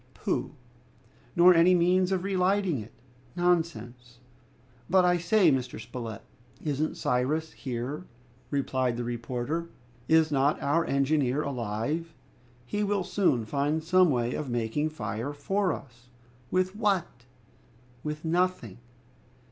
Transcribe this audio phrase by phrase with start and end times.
[0.15, 0.55] "Pooh!"
[1.35, 2.91] "Nor any means of relighting it!"
[3.35, 4.17] "Nonsense!"
[4.89, 5.79] "But I say, Mr.
[5.79, 6.23] Spilett"
[6.71, 8.05] "Isn't Cyrus here?"
[8.49, 9.67] replied the reporter.
[10.07, 12.15] "Is not our engineer alive?
[12.65, 16.09] He will soon find some way of making fire for us!"
[16.49, 17.25] "With what?"
[18.03, 18.79] "With nothing."